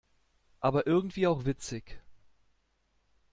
[0.61, 2.01] Aber irgendwie auch witzig.